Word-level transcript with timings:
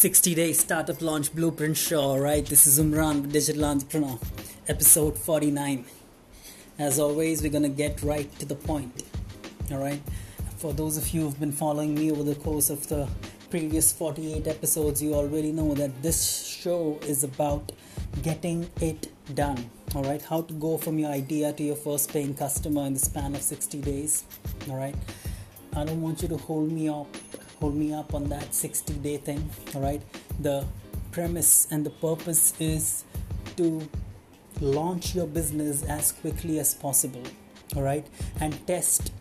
60 0.00 0.34
day 0.34 0.50
startup 0.54 1.02
launch 1.02 1.30
blueprint 1.34 1.76
show, 1.76 2.16
right? 2.16 2.46
This 2.46 2.66
is 2.66 2.80
Umran, 2.80 3.20
the 3.20 3.28
digital 3.28 3.66
entrepreneur, 3.66 4.18
episode 4.66 5.18
49. 5.18 5.84
As 6.78 6.98
always, 6.98 7.42
we're 7.42 7.52
gonna 7.52 7.68
get 7.68 8.02
right 8.02 8.32
to 8.38 8.46
the 8.46 8.54
point, 8.54 9.02
all 9.70 9.76
right? 9.76 10.00
For 10.56 10.72
those 10.72 10.96
of 10.96 11.06
you 11.10 11.20
who've 11.20 11.38
been 11.38 11.52
following 11.52 11.94
me 11.94 12.10
over 12.10 12.22
the 12.22 12.34
course 12.34 12.70
of 12.70 12.88
the 12.88 13.06
previous 13.50 13.92
48 13.92 14.46
episodes, 14.46 15.02
you 15.02 15.12
already 15.12 15.52
know 15.52 15.74
that 15.74 16.02
this 16.02 16.46
show 16.46 16.98
is 17.02 17.22
about 17.22 17.70
getting 18.22 18.70
it 18.80 19.12
done, 19.34 19.70
all 19.94 20.04
right? 20.04 20.22
How 20.22 20.40
to 20.40 20.54
go 20.54 20.78
from 20.78 20.98
your 20.98 21.10
idea 21.10 21.52
to 21.52 21.62
your 21.62 21.76
first 21.76 22.10
paying 22.10 22.32
customer 22.32 22.86
in 22.86 22.94
the 22.94 23.00
span 23.00 23.34
of 23.34 23.42
60 23.42 23.82
days, 23.82 24.24
all 24.70 24.78
right? 24.78 24.96
I 25.76 25.84
don't 25.84 26.00
want 26.00 26.22
you 26.22 26.28
to 26.28 26.38
hold 26.38 26.72
me 26.72 26.88
up 26.88 27.14
hold 27.60 27.74
me 27.74 27.92
up 27.92 28.14
on 28.14 28.28
that 28.28 28.54
60 28.54 28.94
day 28.94 29.16
thing 29.18 29.50
all 29.74 29.82
right? 29.82 30.02
The 30.40 30.64
premise 31.12 31.68
and 31.70 31.84
the 31.84 31.90
purpose 31.90 32.54
is 32.60 33.04
to 33.56 33.88
launch 34.60 35.14
your 35.14 35.26
business 35.26 35.82
as 35.84 36.12
quickly 36.12 36.58
as 36.58 36.74
possible 36.74 37.22
all 37.76 37.82
right? 37.82 38.06
And 38.40 38.66
test 38.66 39.12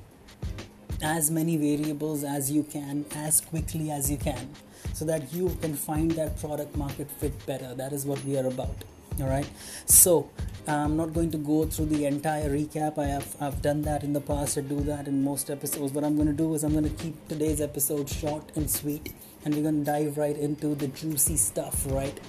as 1.02 1.32
many 1.32 1.56
variables 1.56 2.24
as 2.24 2.52
you 2.52 2.64
can 2.64 3.06
as 3.16 3.42
quickly 3.42 3.92
as 3.92 4.12
you 4.12 4.18
can 4.18 4.50
so 4.94 5.06
that 5.06 5.34
you 5.34 5.50
can 5.62 5.74
find 5.74 6.12
that 6.12 6.40
product 6.40 6.76
market 6.76 7.10
fit 7.10 7.46
better. 7.46 7.74
That 7.74 7.94
is 7.94 8.06
what 8.06 8.24
we 8.26 8.38
are 8.38 8.48
about 8.48 8.84
all 9.22 9.28
right? 9.28 9.50
So 9.86 10.30
I'm 10.70 10.96
not 10.96 11.14
going 11.14 11.32
to 11.32 11.38
go 11.40 11.66
through 11.66 11.88
the 11.88 12.06
entire 12.06 12.48
recap. 12.48 13.00
I 13.00 13.08
have 13.08 13.36
I've 13.42 13.60
done 13.60 13.82
that 13.84 14.04
in 14.04 14.14
the 14.14 14.22
past. 14.22 14.56
I 14.56 14.62
do 14.62 14.80
that 14.82 15.08
in 15.08 15.24
most 15.24 15.50
episodes. 15.50 15.94
What 15.94 16.04
I'm 16.04 16.16
going 16.16 16.28
to 16.28 16.34
do 16.34 16.54
is 16.54 16.64
I'm 16.64 16.74
going 16.74 16.84
to 16.84 17.04
keep 17.04 17.28
today's 17.28 17.60
episode 17.60 18.08
short 18.08 18.52
and 18.56 18.70
sweet, 18.70 19.12
and 19.44 19.56
we're 19.56 19.64
going 19.64 19.84
to 19.84 19.92
dive 19.92 20.20
right 20.20 20.38
into 20.38 20.76
the 20.76 20.88
juicy 20.90 21.38
stuff. 21.38 21.88
Right? 21.90 22.20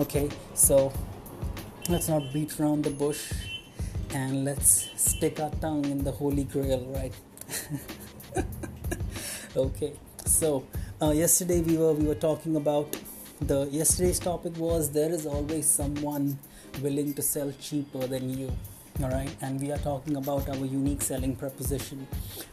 Okay. 0.00 0.30
So 0.54 0.94
let's 1.90 2.08
not 2.08 2.32
beat 2.32 2.58
around 2.58 2.84
the 2.84 2.90
bush, 2.90 3.34
and 4.14 4.46
let's 4.46 4.88
stick 4.96 5.38
our 5.38 5.50
tongue 5.50 5.84
in 5.84 6.04
the 6.04 6.12
holy 6.12 6.44
grail. 6.44 6.86
Right? 6.86 7.12
okay. 9.56 9.92
So 10.24 10.64
uh, 11.02 11.10
yesterday 11.10 11.60
we 11.60 11.76
were 11.76 11.92
we 11.92 12.06
were 12.06 12.22
talking 12.28 12.56
about 12.56 12.96
the 13.42 13.66
yesterday's 13.66 14.18
topic 14.18 14.56
was 14.56 14.90
there 14.92 15.12
is 15.12 15.26
always 15.26 15.66
someone 15.66 16.38
willing 16.82 17.14
to 17.14 17.22
sell 17.22 17.52
cheaper 17.60 18.06
than 18.06 18.38
you 18.38 18.52
all 19.02 19.10
right? 19.10 19.30
And 19.40 19.60
we 19.60 19.70
are 19.70 19.78
talking 19.78 20.16
about 20.16 20.48
our 20.48 20.56
unique 20.56 21.02
selling 21.02 21.36
proposition 21.36 22.06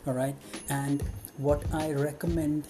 all 0.05 0.13
right? 0.13 0.35
And 0.69 1.03
what 1.37 1.63
i 1.73 1.91
recommend 1.91 2.65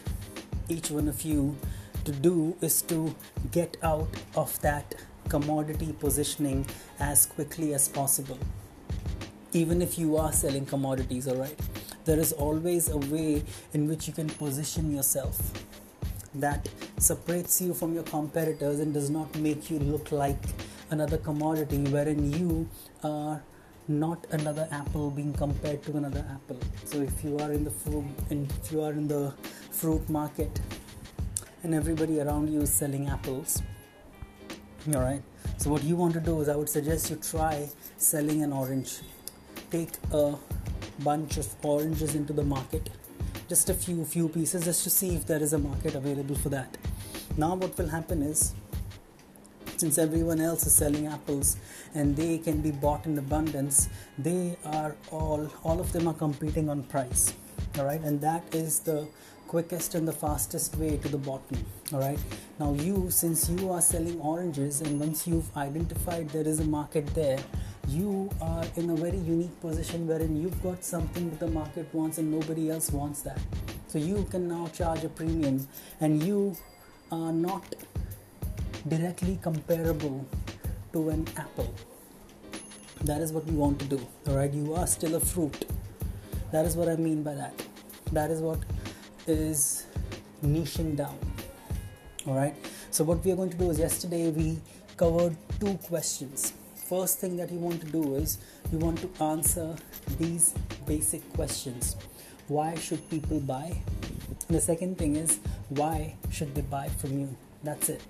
each 0.70 0.90
one 0.90 1.08
of 1.08 1.22
you 1.22 1.56
to 2.04 2.12
do 2.12 2.56
is 2.62 2.82
to 2.84 3.16
get 3.52 3.78
out 3.84 4.08
of 4.36 4.60
that 4.62 4.96
commodity 5.30 5.94
positioning 6.00 6.66
as 7.00 7.26
quickly 7.26 7.74
as 7.74 7.88
possible. 7.88 8.38
Even 9.54 9.82
if 9.82 9.98
you 9.98 10.18
are 10.18 10.32
selling 10.32 10.66
commodities 10.66 11.28
all 11.28 11.36
right? 11.36 11.60
There 12.06 12.20
is 12.20 12.34
always 12.34 12.90
a 12.90 12.98
way 12.98 13.44
in 13.74 13.88
which 13.88 14.08
you 14.08 14.14
can 14.14 14.30
position 14.30 14.96
yourself 14.96 15.52
that 16.36 16.68
separates 16.98 17.62
you 17.62 17.74
from 17.74 17.94
your 17.94 18.04
competitors 18.04 18.80
and 18.80 18.94
does 18.94 19.10
not 19.10 19.34
make 19.38 19.70
you 19.72 19.80
look 19.80 20.12
like 20.12 20.38
another 20.90 21.18
commodity 21.18 21.84
wherein 21.86 22.32
you 22.32 22.70
are 23.04 23.44
not 23.88 24.26
another 24.32 24.68
apple 24.72 25.12
being 25.12 25.34
compared 25.34 25.84
to 25.84 25.98
another 25.98 26.26
apple. 26.32 26.60
So 26.86 27.02
if 27.02 27.24
you 27.24 27.38
are 27.40 27.52
in 27.52 27.64
the 27.64 27.72
fruit 27.72 28.06
and 28.30 28.52
if 28.52 28.72
you 28.72 28.82
are 28.82 28.92
in 28.92 29.08
the 29.08 29.34
fruit 29.72 30.10
market 30.10 30.60
and 31.64 31.74
everybody 31.74 32.20
around 32.22 32.52
you 32.52 32.62
is 32.62 32.72
selling 32.72 33.10
apples 33.10 33.62
all 34.94 35.02
right 35.02 35.22
so 35.58 35.70
what 35.72 35.84
you 35.84 35.96
want 35.96 36.14
to 36.14 36.20
do 36.20 36.40
is 36.42 36.48
i 36.48 36.56
would 36.56 36.70
suggest 36.70 37.10
you 37.10 37.16
try 37.16 37.68
selling 37.98 38.44
an 38.44 38.54
orange. 38.54 39.00
Take 39.72 39.90
a 40.12 40.36
bunch 41.00 41.38
of 41.38 41.48
oranges 41.64 42.16
into 42.16 42.34
the 42.34 42.44
market. 42.44 42.90
Just 43.48 43.70
a 43.70 43.74
few 43.74 44.06
few 44.06 44.28
pieces 44.30 44.66
just 44.66 44.84
to 44.84 44.90
see 44.90 45.16
if 45.16 45.26
there 45.26 45.42
is 45.42 45.54
a 45.54 45.58
market 45.58 45.96
available 45.96 46.36
for 46.36 46.50
that. 46.50 46.78
Now 47.38 47.56
what 47.56 47.78
will 47.78 47.88
happen 47.88 48.22
is 48.22 48.54
since 49.80 49.98
everyone 49.98 50.40
else 50.40 50.66
is 50.66 50.74
selling 50.74 51.08
apples 51.08 51.58
and 51.94 52.16
they 52.16 52.38
can 52.38 52.62
be 52.62 52.72
bought 52.72 53.06
in 53.06 53.18
abundance 53.18 53.90
they 54.18 54.58
are 54.66 54.96
all 55.12 55.50
all 55.64 55.80
of 55.80 55.92
them 55.92 56.08
are 56.08 56.14
competing 56.14 56.70
on 56.70 56.84
price 56.84 57.34
all 57.78 57.86
right? 57.86 58.02
And 58.02 58.22
that 58.22 58.44
is 58.54 58.80
the 58.80 59.08
quickest 59.48 59.94
and 59.96 60.08
the 60.08 60.12
fastest 60.12 60.76
way 60.78 60.98
to 60.98 61.08
the 61.08 61.18
bottom 61.18 61.64
all 61.94 62.00
right? 62.00 62.20
Now 62.60 62.74
you 62.74 63.10
since 63.10 63.50
you 63.50 63.72
are 63.72 63.82
selling 63.82 64.20
oranges 64.20 64.82
and 64.82 65.00
once 65.00 65.28
you've 65.28 65.56
identified 65.56 66.30
there 66.30 66.48
is 66.48 66.60
a 66.60 66.66
market 66.66 67.06
there 67.14 67.40
you 67.88 68.30
are 68.42 68.66
in 68.78 68.90
a 68.90 68.96
very 68.96 69.18
unique 69.18 69.60
position 69.62 70.08
wherein 70.08 70.36
you've 70.42 70.62
got 70.64 70.84
something 70.84 71.30
that 71.30 71.40
the 71.40 71.48
market 71.48 71.88
wants 71.94 72.18
and 72.18 72.32
nobody 72.32 72.72
else 72.72 72.92
wants 72.92 73.22
that. 73.22 73.40
So 73.88 74.00
you 74.00 74.26
can 74.32 74.48
now 74.48 74.68
charge 74.68 75.04
a 75.04 75.10
premium 75.10 75.68
and 76.02 76.24
you 76.24 76.58
are 77.12 77.32
not 77.32 77.76
directly 78.88 79.40
comparable 79.42 80.26
to 80.94 81.10
an 81.10 81.28
apple. 81.38 81.74
That 83.04 83.22
is 83.22 83.34
what 83.34 83.46
we 83.46 83.56
want 83.56 83.80
to 83.80 83.86
do. 83.86 84.00
Alright, 84.28 84.54
you 84.54 84.74
are 84.76 84.86
still 84.86 85.16
a 85.16 85.20
fruit. 85.20 85.66
That 86.52 86.66
is 86.66 86.76
what 86.76 86.88
I 86.88 86.96
mean 86.96 87.24
by 87.24 87.34
that. 87.34 87.54
That 88.12 88.30
is 88.30 88.42
what 88.42 88.60
is 89.28 89.88
niching 90.44 90.96
down. 90.96 91.18
Alright, 92.28 92.56
so 92.92 93.04
what 93.04 93.26
we 93.26 93.32
are 93.32 93.36
going 93.36 93.50
to 93.50 93.58
do 93.58 93.72
is 93.72 93.80
yesterday 93.80 94.30
we 94.30 94.58
covered 94.98 95.36
two 95.60 95.78
questions. 95.88 96.54
First 96.76 97.20
thing 97.20 97.38
that 97.38 97.52
you 97.52 97.58
want 97.58 97.82
to 97.82 97.88
do 97.88 98.16
is 98.16 98.38
you 98.72 98.78
want 98.78 99.00
to 99.00 99.24
answer 99.24 99.76
these 100.20 100.54
basic 100.86 101.28
questions. 101.34 101.96
Why 102.48 102.76
should 102.76 103.10
people 103.10 103.40
buy? 103.40 103.76
And 104.48 104.56
the 104.56 104.62
second 104.62 105.00
thing 105.00 105.16
is 105.16 105.40
why 105.70 106.16
should 106.30 106.54
they 106.54 106.62
buy 106.62 106.90
from 106.90 107.20
you? 107.20 107.36
That's 107.64 107.90
it 107.90 108.02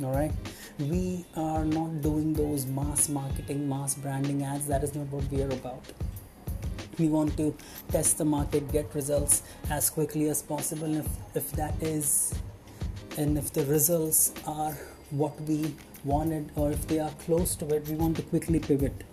all 0.00 0.12
right? 0.12 0.32
We 0.78 1.24
are 1.36 1.64
not 1.64 2.00
doing 2.00 2.32
those 2.32 2.66
mass 2.66 3.08
marketing 3.08 3.68
mass 3.68 3.94
branding 3.94 4.42
ads. 4.42 4.66
That 4.66 4.82
is 4.82 4.94
not 4.94 5.06
what 5.08 5.30
we 5.30 5.42
are 5.42 5.50
about. 5.50 5.84
We 6.98 7.08
want 7.08 7.36
to 7.36 7.54
test 7.90 8.18
the 8.18 8.24
market 8.24 8.70
get 8.72 8.94
results 8.94 9.42
as 9.70 9.90
quickly 9.90 10.28
as 10.28 10.42
possible. 10.42 10.94
If, 10.94 11.06
if 11.34 11.52
that 11.52 11.74
is 11.82 12.34
and 13.18 13.36
if 13.36 13.52
the 13.52 13.64
results 13.66 14.32
are 14.46 14.72
what 15.10 15.38
we 15.42 15.74
wanted 16.04 16.50
or 16.56 16.70
if 16.70 16.86
they 16.88 16.98
are 16.98 17.10
close 17.26 17.54
to 17.56 17.68
it 17.74 17.86
we 17.86 17.94
want 17.94 18.16
to 18.16 18.22
quickly 18.22 18.58
pivot. 18.58 19.04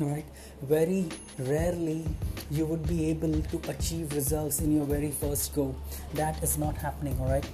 All 0.00 0.08
right? 0.08 0.26
Very 0.62 1.08
rarely 1.38 2.04
you 2.50 2.66
would 2.66 2.86
be 2.88 3.08
able 3.10 3.40
to 3.40 3.70
achieve 3.70 4.12
results 4.12 4.60
in 4.60 4.74
your 4.76 4.84
very 4.84 5.12
first 5.12 5.54
go. 5.54 5.74
That 6.14 6.42
is 6.42 6.58
not 6.58 6.76
happening. 6.76 7.16
All 7.20 7.28
right 7.28 7.48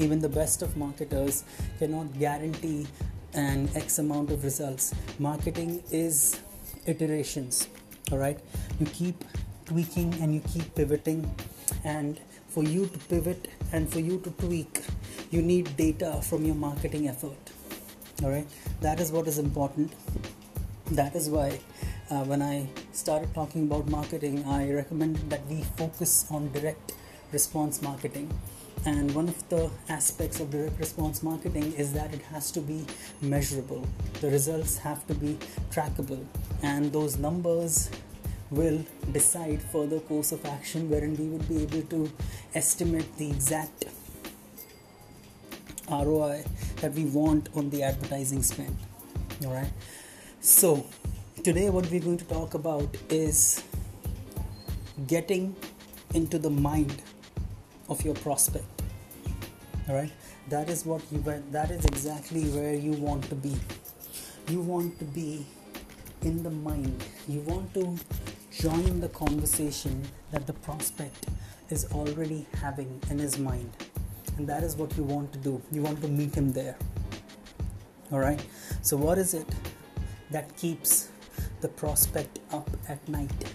even 0.00 0.20
the 0.20 0.28
best 0.28 0.62
of 0.62 0.76
marketers 0.76 1.44
cannot 1.78 2.18
guarantee 2.18 2.86
an 3.34 3.68
x 3.74 3.98
amount 3.98 4.30
of 4.30 4.44
results. 4.44 4.94
Marketing 5.18 5.82
is 5.90 6.40
iterations 6.86 7.68
all 8.12 8.18
right? 8.18 8.38
You 8.78 8.86
keep 8.86 9.24
tweaking 9.64 10.14
and 10.20 10.34
you 10.34 10.40
keep 10.40 10.74
pivoting. 10.74 11.34
And 11.84 12.20
for 12.48 12.62
you 12.62 12.86
to 12.86 12.98
pivot 12.98 13.48
and 13.72 13.88
for 13.88 14.00
you 14.00 14.18
to 14.20 14.30
tweak 14.30 14.80
you 15.30 15.42
need 15.42 15.76
data 15.76 16.20
from 16.22 16.44
your 16.44 16.54
marketing 16.54 17.08
effort 17.08 17.36
all 18.22 18.30
right? 18.30 18.46
That 18.80 19.00
is 19.00 19.12
what 19.12 19.26
is 19.26 19.38
important. 19.38 19.92
That 20.92 21.14
is 21.14 21.28
why 21.28 21.58
uh, 22.10 22.24
when 22.24 22.42
i 22.42 22.68
started 22.92 23.32
talking 23.34 23.64
about 23.64 23.86
marketing 23.88 24.44
i 24.46 24.70
recommended 24.70 25.28
that 25.30 25.44
we 25.46 25.62
focus 25.76 26.26
on 26.30 26.50
direct 26.52 26.92
response 27.32 27.82
marketing 27.82 28.28
and 28.86 29.12
one 29.16 29.28
of 29.28 29.48
the 29.48 29.68
aspects 29.88 30.38
of 30.38 30.52
direct 30.52 30.78
response 30.78 31.20
marketing 31.20 31.72
is 31.72 31.92
that 31.92 32.14
it 32.14 32.22
has 32.22 32.52
to 32.52 32.60
be 32.60 32.86
measurable. 33.20 33.84
The 34.20 34.30
results 34.30 34.78
have 34.78 35.04
to 35.08 35.14
be 35.14 35.36
trackable. 35.72 36.24
And 36.62 36.92
those 36.92 37.18
numbers 37.18 37.90
will 38.48 38.84
decide 39.10 39.60
further 39.60 39.98
course 39.98 40.30
of 40.30 40.46
action 40.46 40.88
wherein 40.88 41.16
we 41.16 41.26
would 41.26 41.48
be 41.48 41.64
able 41.64 41.82
to 41.88 42.12
estimate 42.54 43.16
the 43.16 43.28
exact 43.28 43.86
ROI 45.90 46.44
that 46.76 46.92
we 46.92 47.06
want 47.06 47.48
on 47.56 47.70
the 47.70 47.82
advertising 47.82 48.44
spend. 48.44 48.76
All 49.44 49.52
right? 49.52 49.72
So 50.40 50.86
today 51.42 51.70
what 51.70 51.90
we're 51.90 52.00
going 52.00 52.18
to 52.18 52.24
talk 52.26 52.54
about 52.54 52.96
is 53.10 53.64
getting 55.08 55.56
into 56.14 56.38
the 56.38 56.50
mind 56.50 57.02
of 57.88 58.04
your 58.04 58.14
prospect 58.14 58.75
right? 59.94 60.12
That 60.48 60.68
is 60.68 60.84
what 60.84 61.02
you 61.10 61.22
that 61.50 61.70
is 61.70 61.84
exactly 61.84 62.44
where 62.50 62.74
you 62.74 62.92
want 62.92 63.24
to 63.28 63.34
be. 63.34 63.54
You 64.48 64.60
want 64.60 64.98
to 64.98 65.04
be 65.04 65.46
in 66.22 66.42
the 66.42 66.50
mind. 66.50 67.04
You 67.28 67.40
want 67.40 67.72
to 67.74 67.96
join 68.50 69.00
the 69.00 69.08
conversation 69.08 70.02
that 70.30 70.46
the 70.46 70.52
prospect 70.52 71.26
is 71.70 71.86
already 71.92 72.46
having 72.60 73.00
in 73.10 73.18
his 73.18 73.38
mind. 73.38 73.70
And 74.36 74.48
that 74.48 74.62
is 74.62 74.76
what 74.76 74.96
you 74.96 75.02
want 75.02 75.32
to 75.32 75.38
do. 75.38 75.62
You 75.72 75.82
want 75.82 76.00
to 76.02 76.08
meet 76.08 76.34
him 76.34 76.52
there. 76.52 76.76
All 78.12 78.20
right? 78.20 78.44
So 78.82 78.96
what 78.96 79.18
is 79.18 79.34
it 79.34 79.48
that 80.30 80.56
keeps 80.56 81.10
the 81.60 81.68
prospect 81.68 82.38
up 82.52 82.68
at 82.88 83.06
night? 83.08 83.54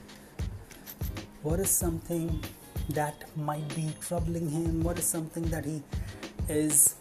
What 1.43 1.59
is 1.59 1.69
something 1.69 2.43
that 2.89 3.23
might 3.35 3.67
be 3.75 3.89
troubling 4.01 4.49
him? 4.49 4.83
What 4.83 4.99
is 4.99 5.05
something 5.05 5.43
that 5.45 5.65
he 5.65 5.81
is 6.49 6.95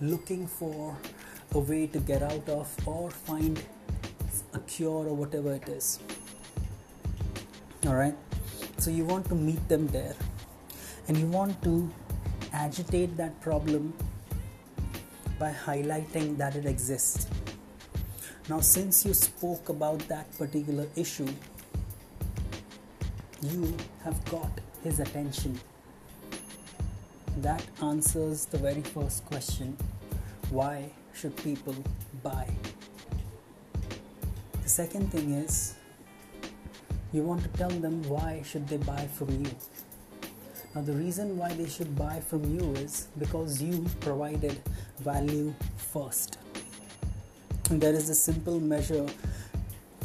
looking 0.00 0.46
for 0.46 0.96
a 1.52 1.58
way 1.58 1.86
to 1.86 2.00
get 2.00 2.22
out 2.22 2.48
of 2.48 2.68
or 2.86 3.10
find 3.10 3.62
a 4.54 4.58
cure 4.60 5.06
or 5.06 5.14
whatever 5.14 5.52
it 5.52 5.68
is 5.68 5.98
all 7.86 7.94
right 7.94 8.14
so 8.78 8.90
you 8.90 9.04
want 9.04 9.28
to 9.28 9.34
meet 9.34 9.68
them 9.68 9.86
there 9.88 10.14
and 11.08 11.18
you 11.18 11.26
want 11.26 11.60
to 11.62 11.90
agitate 12.52 13.16
that 13.16 13.40
problem 13.40 13.92
by 15.40 15.52
highlighting 15.52 16.36
that 16.36 16.54
it 16.54 16.66
exists. 16.66 17.26
Now, 18.48 18.60
since 18.60 19.06
you 19.06 19.14
spoke 19.14 19.70
about 19.70 20.00
that 20.08 20.30
particular 20.36 20.86
issue, 20.96 21.28
you 23.42 23.74
have 24.04 24.22
got 24.26 24.50
his 24.82 25.00
attention. 25.00 25.58
That 27.42 27.64
answers 27.82 28.46
the 28.46 28.58
very 28.58 28.82
first 28.82 29.24
question 29.26 29.76
why 30.50 30.90
should 31.12 31.36
people 31.36 31.76
buy? 32.22 32.46
The 34.62 34.68
second 34.68 35.10
thing 35.12 35.32
is 35.32 35.74
you 37.12 37.22
want 37.22 37.42
to 37.42 37.48
tell 37.48 37.70
them 37.70 38.02
why 38.08 38.42
should 38.44 38.68
they 38.68 38.78
buy 38.78 39.06
from 39.06 39.44
you 39.44 39.50
now, 40.72 40.82
the 40.82 40.92
reason 40.92 41.36
why 41.36 41.52
they 41.52 41.68
should 41.68 41.96
buy 41.96 42.20
from 42.20 42.44
you 42.44 42.72
is 42.74 43.08
because 43.18 43.60
you 43.60 43.84
provided 43.98 44.56
value 45.00 45.52
first. 45.76 46.38
And 47.70 47.80
there 47.80 47.92
is 47.92 48.08
a 48.08 48.14
simple 48.14 48.60
measure 48.60 49.08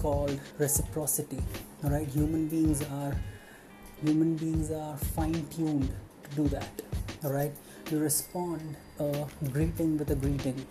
called 0.01 0.39
reciprocity. 0.57 1.37
All 1.83 1.91
right, 1.91 2.07
human 2.07 2.47
beings 2.47 2.81
are 2.81 3.15
human 4.03 4.35
beings 4.37 4.71
are 4.71 4.97
fine-tuned 4.97 5.93
to 6.23 6.35
do 6.35 6.47
that. 6.47 6.81
All 7.23 7.31
right, 7.31 7.51
you 7.91 7.99
respond 7.99 8.75
a 8.99 9.25
greeting 9.51 9.97
with 9.97 10.11
a 10.11 10.15
greeting. 10.15 10.65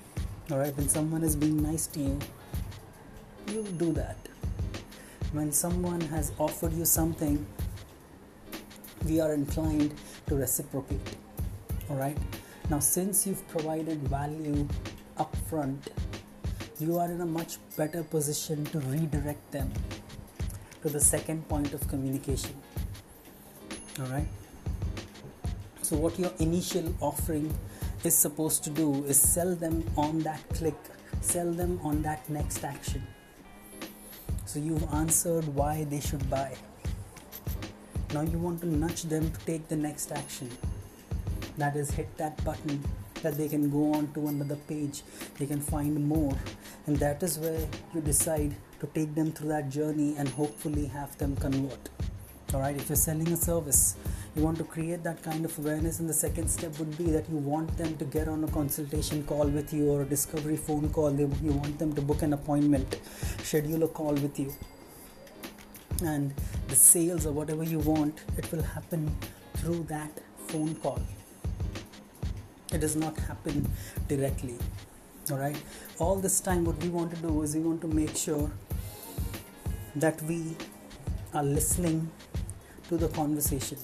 All 0.50 0.58
right, 0.58 0.76
when 0.76 0.88
someone 0.88 1.24
is 1.24 1.34
being 1.34 1.62
nice 1.62 1.86
to 1.88 2.00
you, 2.00 2.18
you 3.48 3.62
do 3.78 3.92
that. 3.92 4.16
When 5.32 5.50
someone 5.50 6.00
has 6.02 6.32
offered 6.38 6.72
you 6.74 6.84
something 6.84 7.44
we 9.04 9.20
are 9.20 9.34
inclined 9.34 9.94
to 10.26 10.36
reciprocate. 10.36 11.16
All 11.90 11.96
right. 11.96 12.16
Now, 12.70 12.78
since 12.78 13.26
you've 13.26 13.46
provided 13.48 13.98
value 14.08 14.66
upfront, 15.18 15.78
you 16.78 16.98
are 16.98 17.10
in 17.10 17.20
a 17.20 17.26
much 17.26 17.58
better 17.76 18.02
position 18.02 18.64
to 18.66 18.80
redirect 18.80 19.50
them 19.52 19.70
to 20.82 20.88
the 20.88 21.00
second 21.00 21.46
point 21.48 21.74
of 21.74 21.86
communication. 21.88 22.54
All 24.00 24.06
right. 24.06 24.26
So, 25.94 26.00
what 26.00 26.18
your 26.18 26.32
initial 26.40 26.92
offering 27.00 27.54
is 28.02 28.18
supposed 28.18 28.64
to 28.64 28.70
do 28.70 29.04
is 29.04 29.16
sell 29.16 29.54
them 29.54 29.88
on 29.96 30.18
that 30.24 30.40
click, 30.48 30.74
sell 31.20 31.52
them 31.52 31.78
on 31.84 32.02
that 32.02 32.28
next 32.28 32.64
action. 32.64 33.06
So, 34.44 34.58
you've 34.58 34.92
answered 34.92 35.46
why 35.54 35.84
they 35.84 36.00
should 36.00 36.28
buy. 36.28 36.56
Now 38.12 38.22
you 38.22 38.38
want 38.38 38.62
to 38.62 38.66
nudge 38.66 39.02
them 39.02 39.30
to 39.30 39.38
take 39.46 39.68
the 39.68 39.76
next 39.76 40.10
action. 40.10 40.50
That 41.58 41.76
is, 41.76 41.92
hit 41.92 42.16
that 42.16 42.44
button 42.44 42.82
that 43.22 43.38
they 43.38 43.46
can 43.46 43.70
go 43.70 43.92
on 43.94 44.12
to 44.14 44.26
another 44.26 44.56
page, 44.66 45.02
they 45.38 45.46
can 45.46 45.60
find 45.60 46.08
more, 46.08 46.36
and 46.88 46.96
that 46.96 47.22
is 47.22 47.38
where 47.38 47.68
you 47.94 48.00
decide 48.00 48.56
to 48.80 48.88
take 48.88 49.14
them 49.14 49.30
through 49.30 49.50
that 49.50 49.70
journey 49.70 50.16
and 50.18 50.28
hopefully 50.30 50.86
have 50.86 51.16
them 51.18 51.36
convert. 51.36 51.88
Alright, 52.52 52.76
if 52.76 52.88
you're 52.88 52.96
selling 52.96 53.28
a 53.28 53.36
service, 53.36 53.94
you 54.36 54.42
want 54.42 54.58
to 54.58 54.64
create 54.64 55.04
that 55.04 55.22
kind 55.22 55.44
of 55.44 55.56
awareness, 55.58 56.00
and 56.00 56.08
the 56.08 56.14
second 56.14 56.48
step 56.48 56.76
would 56.80 56.98
be 56.98 57.04
that 57.04 57.28
you 57.30 57.36
want 57.36 57.76
them 57.78 57.96
to 57.98 58.04
get 58.04 58.26
on 58.26 58.42
a 58.42 58.48
consultation 58.48 59.22
call 59.24 59.46
with 59.46 59.72
you 59.72 59.88
or 59.88 60.02
a 60.02 60.04
discovery 60.04 60.56
phone 60.56 60.88
call. 60.90 61.12
you 61.14 61.52
want 61.52 61.78
them 61.78 61.94
to 61.94 62.02
book 62.02 62.22
an 62.22 62.32
appointment, 62.32 62.98
schedule 63.44 63.84
a 63.84 63.88
call 63.88 64.14
with 64.14 64.38
you. 64.38 64.52
And 66.04 66.34
the 66.66 66.74
sales 66.74 67.26
or 67.26 67.32
whatever 67.32 67.62
you 67.62 67.78
want 67.78 68.22
it 68.36 68.50
will 68.50 68.62
happen 68.62 69.16
through 69.54 69.84
that 69.84 70.10
phone 70.48 70.74
call. 70.76 71.00
It 72.72 72.80
does 72.80 72.96
not 72.96 73.16
happen 73.16 73.70
directly. 74.08 74.56
All 75.30 75.38
right? 75.38 75.56
All 76.00 76.16
this 76.16 76.40
time 76.40 76.64
what 76.64 76.82
we 76.82 76.88
want 76.88 77.14
to 77.14 77.16
do 77.18 77.42
is 77.42 77.54
we 77.54 77.62
want 77.62 77.80
to 77.82 77.88
make 77.88 78.16
sure 78.16 78.50
that 79.94 80.20
we 80.22 80.56
are 81.32 81.44
listening 81.44 82.10
to 82.88 82.96
the 82.96 83.08
conversation 83.08 83.78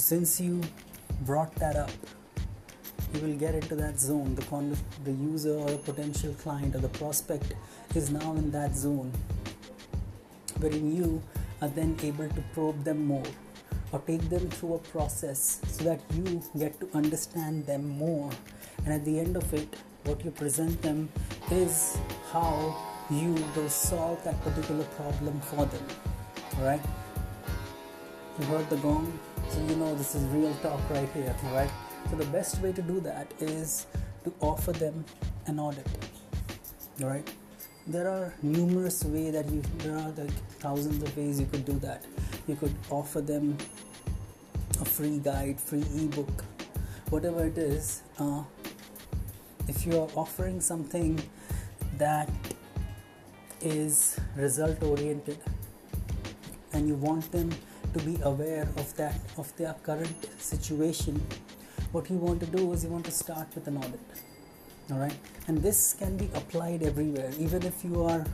so 0.00 0.16
since 0.16 0.40
you 0.40 0.60
brought 1.22 1.54
that 1.56 1.76
up 1.76 1.90
you 3.12 3.20
will 3.20 3.36
get 3.36 3.54
into 3.54 3.74
that 3.74 3.98
zone 4.00 4.34
the 4.34 4.46
con- 4.46 4.76
the 5.04 5.12
user 5.12 5.52
or 5.52 5.70
a 5.72 5.76
potential 5.76 6.32
client 6.42 6.74
or 6.74 6.78
the 6.78 6.88
prospect 7.00 7.52
is 7.94 8.10
now 8.10 8.32
in 8.32 8.50
that 8.50 8.74
zone 8.74 9.12
wherein 10.58 10.96
you 10.96 11.22
are 11.60 11.68
then 11.68 11.96
able 12.02 12.28
to 12.28 12.42
probe 12.54 12.82
them 12.84 13.04
more 13.04 13.30
or 13.92 13.98
take 14.00 14.26
them 14.30 14.48
through 14.48 14.74
a 14.74 14.78
process 14.78 15.60
so 15.66 15.84
that 15.84 16.00
you 16.14 16.42
get 16.58 16.78
to 16.80 16.88
understand 16.94 17.66
them 17.66 17.88
more. 17.88 18.30
And 18.84 18.94
at 18.94 19.04
the 19.04 19.18
end 19.18 19.36
of 19.36 19.52
it, 19.52 19.74
what 20.04 20.24
you 20.24 20.30
present 20.30 20.80
them 20.80 21.08
is 21.50 21.98
how 22.32 22.76
you 23.10 23.34
will 23.56 23.68
solve 23.68 24.22
that 24.24 24.40
particular 24.42 24.84
problem 24.96 25.40
for 25.40 25.66
them. 25.66 25.84
Alright? 26.58 26.80
You 28.40 28.46
heard 28.46 28.70
the 28.70 28.76
gong, 28.76 29.18
so 29.50 29.60
you 29.68 29.76
know 29.76 29.94
this 29.94 30.14
is 30.14 30.24
real 30.28 30.54
talk 30.62 30.80
right 30.90 31.08
here, 31.12 31.36
right? 31.52 31.70
So 32.10 32.16
the 32.16 32.26
best 32.26 32.60
way 32.62 32.72
to 32.72 32.82
do 32.82 33.00
that 33.00 33.30
is 33.38 33.86
to 34.24 34.32
offer 34.40 34.72
them 34.72 35.04
an 35.46 35.58
audit. 35.60 35.86
right? 37.00 37.30
there 37.86 38.08
are 38.08 38.34
numerous 38.42 39.02
ways 39.04 39.32
that 39.32 39.48
you 39.50 39.62
there 39.78 39.96
are 39.96 40.10
like 40.10 40.30
thousands 40.60 41.02
of 41.02 41.16
ways 41.16 41.40
you 41.40 41.46
could 41.46 41.64
do 41.64 41.72
that 41.80 42.04
you 42.46 42.54
could 42.54 42.74
offer 42.90 43.20
them 43.20 43.56
a 44.80 44.84
free 44.84 45.18
guide 45.18 45.58
free 45.58 45.84
ebook 45.96 46.44
whatever 47.08 47.46
it 47.46 47.56
is 47.58 48.02
uh, 48.18 48.42
if 49.66 49.86
you 49.86 49.98
are 50.00 50.08
offering 50.14 50.60
something 50.60 51.20
that 51.96 52.28
is 53.60 54.20
result 54.36 54.82
oriented 54.82 55.38
and 56.72 56.86
you 56.86 56.94
want 56.94 57.30
them 57.32 57.50
to 57.94 58.00
be 58.00 58.18
aware 58.22 58.68
of 58.76 58.96
that 58.96 59.18
of 59.36 59.54
their 59.56 59.74
current 59.82 60.28
situation. 60.40 61.20
What 61.92 62.10
you 62.10 62.16
want 62.16 62.40
to 62.40 62.46
do 62.46 62.72
is 62.72 62.84
you 62.84 62.90
want 62.90 63.04
to 63.06 63.10
start 63.10 63.48
with 63.54 63.66
an 63.66 63.76
audit 63.78 64.00
all 64.92 64.98
right 64.98 65.16
and 65.46 65.62
this 65.62 65.94
can 65.94 66.16
be 66.16 66.28
applied 66.34 66.82
everywhere. 66.82 67.30
Even 67.38 67.62
if 67.62 67.84
you 67.84 68.02
are 68.04 68.24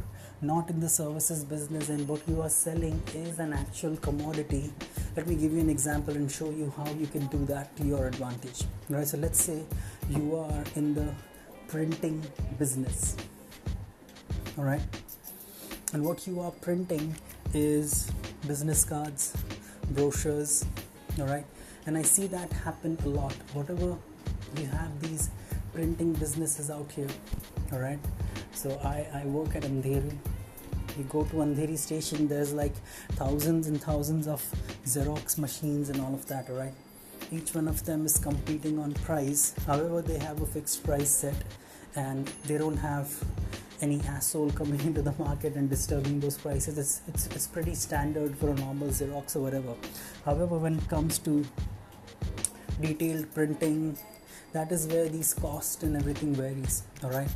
not 0.41 0.69
in 0.71 0.81
the 0.81 0.89
services 0.89 1.45
business 1.45 1.89
and 1.89 2.07
what 2.09 2.21
you 2.29 2.41
are 2.43 2.49
selling 2.49 3.03
is 3.15 3.39
an 3.39 3.53
actual 3.53 3.97
commodity 3.97 4.73
let 5.17 5.27
me 5.27 5.35
give 5.35 5.53
you 5.53 5.61
an 5.61 5.71
example 5.71 6.15
and 6.15 6.31
show 6.31 6.51
you 6.51 6.73
how 6.77 6.89
you 6.93 7.07
can 7.07 7.27
do 7.29 7.45
that 7.47 7.75
to 7.77 7.85
your 7.85 8.07
advantage. 8.07 8.65
All 8.91 8.97
right 8.97 9.07
so 9.07 9.19
let's 9.19 9.43
say 9.43 9.63
you 10.09 10.37
are 10.37 10.65
in 10.75 10.95
the 10.95 11.09
printing 11.69 12.23
business 12.59 13.17
all 14.57 14.65
right 14.65 14.81
and 15.93 16.05
what 16.05 16.27
you 16.27 16.41
are 16.41 16.51
printing 16.51 17.15
is 17.53 18.11
business 18.47 18.85
cards 18.85 19.35
brochures 19.91 20.65
all 21.21 21.27
right? 21.27 21.47
And 21.87 21.97
i 21.97 22.03
see 22.03 22.27
that 22.29 22.53
happen 22.53 22.99
a 23.05 23.09
lot. 23.09 23.35
Whatever 23.53 23.97
you 24.59 24.67
have 24.67 25.01
these 25.01 25.31
printing 25.73 26.13
businesses 26.15 26.71
out 26.71 26.91
here 26.91 27.09
all 27.73 27.79
right? 27.79 27.99
So 28.53 28.71
i 28.85 29.07
i 29.15 29.25
work 29.27 29.55
at 29.57 29.63
andheri. 29.63 30.17
You 30.99 31.05
go 31.05 31.25
to 31.25 31.37
andheri 31.47 31.79
station 31.79 32.29
there's 32.29 32.53
like 32.53 32.75
thousands 33.13 33.67
and 33.67 33.81
thousands 33.81 34.27
of 34.27 34.43
xerox 34.85 35.39
machines 35.39 35.91
and 35.91 36.01
all 36.01 36.15
of 36.15 36.27
that 36.27 36.51
all 36.51 36.57
right? 36.57 36.75
Each 37.33 37.55
one 37.55 37.69
of 37.69 37.85
them 37.85 38.07
is 38.07 38.19
competing 38.19 38.79
on 38.79 38.93
price. 39.11 39.55
However 39.67 40.03
they 40.03 40.19
have 40.19 40.41
a 40.43 40.47
fixed 40.47 40.85
price 40.85 41.11
set 41.11 41.43
and 41.97 42.27
they 42.47 42.59
don't 42.59 42.77
have 42.77 43.09
any 43.81 44.01
asshole 44.03 44.51
coming 44.51 44.81
into 44.81 45.03
the 45.03 45.13
market 45.19 45.55
and 45.55 45.69
disturbing 45.69 46.21
those 46.21 46.39
prices. 46.39 46.79
It's, 46.79 47.03
it's, 47.09 47.27
it's 47.35 47.47
pretty 47.47 47.75
standard 47.75 48.37
for 48.37 48.51
a 48.51 48.55
normal 48.55 48.89
xerox 48.89 49.37
or 49.37 49.41
whatever. 49.41 49.75
However 50.25 50.59
when 50.59 50.79
it 50.79 50.89
comes 50.89 51.19
to 51.21 51.45
detailed 52.81 53.33
printing 53.35 53.99
that 54.53 54.71
is 54.73 54.87
where 54.87 55.09
these 55.09 55.35
cost 55.35 55.83
and 55.83 55.97
everything 55.97 56.35
varies 56.35 56.83
all 57.03 57.11
right? 57.11 57.29